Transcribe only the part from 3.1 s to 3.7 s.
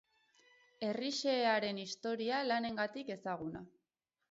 ezaguna.